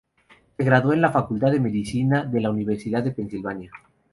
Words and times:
Se 0.57 0.63
graduó 0.63 0.93
en 0.93 1.01
la 1.01 1.11
Facultad 1.11 1.51
de 1.51 1.59
Medicina 1.59 2.23
de 2.25 2.41
la 2.41 2.49
Universidad 2.49 3.03
de 3.03 3.11
Pennsylvania. 3.11 3.71